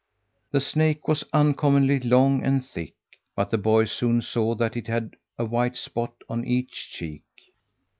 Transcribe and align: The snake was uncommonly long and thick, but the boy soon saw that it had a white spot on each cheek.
The 0.49 0.61
snake 0.61 1.07
was 1.07 1.23
uncommonly 1.31 1.99
long 1.99 2.43
and 2.43 2.65
thick, 2.65 2.95
but 3.35 3.51
the 3.51 3.59
boy 3.59 3.85
soon 3.85 4.23
saw 4.23 4.55
that 4.55 4.75
it 4.75 4.87
had 4.87 5.15
a 5.37 5.45
white 5.45 5.77
spot 5.77 6.23
on 6.27 6.43
each 6.43 6.89
cheek. 6.89 7.21